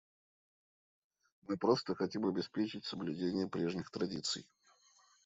[1.45, 4.47] Мы просто хотим обеспечить соблюдение прежних традиций.